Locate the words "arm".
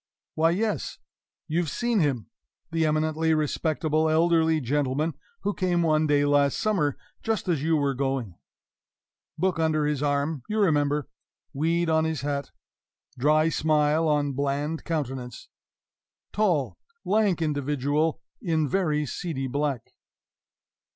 10.01-10.41